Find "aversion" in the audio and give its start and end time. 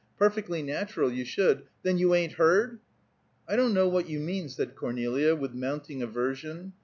6.01-6.73